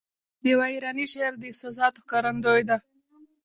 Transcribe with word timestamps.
د 0.41 0.43
یوه 0.53 0.65
ایراني 0.73 1.05
شاعر 1.11 1.33
د 1.37 1.43
احساساتو 1.51 2.01
ښکارندوی 2.03 2.61
ده. 2.69 2.77